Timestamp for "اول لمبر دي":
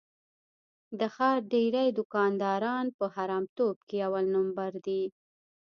4.07-5.03